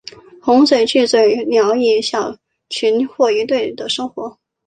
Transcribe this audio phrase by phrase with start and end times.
[0.41, 2.35] 红嘴巨嘴鸟以小
[2.69, 4.35] 群或一对的生活。